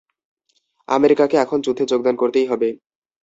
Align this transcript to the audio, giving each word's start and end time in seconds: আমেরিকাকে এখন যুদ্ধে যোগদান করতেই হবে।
আমেরিকাকে 0.89 1.35
এখন 1.37 1.57
যুদ্ধে 1.65 1.83
যোগদান 1.91 2.15
করতেই 2.15 2.47
হবে। 2.47 2.69